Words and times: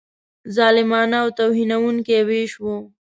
ظالمانه 0.55 1.15
او 1.23 1.27
توهینونکی 1.39 2.19
وېش 2.27 2.51
وو. 2.63 2.77